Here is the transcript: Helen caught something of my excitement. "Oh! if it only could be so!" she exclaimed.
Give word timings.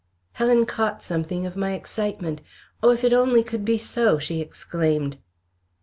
Helen 0.33 0.65
caught 0.65 1.03
something 1.03 1.45
of 1.45 1.55
my 1.55 1.73
excitement. 1.73 2.41
"Oh! 2.81 2.89
if 2.89 3.03
it 3.03 3.13
only 3.13 3.43
could 3.43 3.63
be 3.63 3.77
so!" 3.77 4.17
she 4.17 4.41
exclaimed. 4.41 5.17